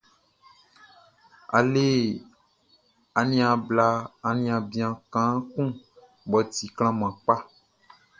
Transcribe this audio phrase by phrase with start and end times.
[1.57, 1.87] A le
[3.19, 5.67] aniaan bian kaan kun
[6.29, 7.43] mʼɔ ti klanman kpaʼn.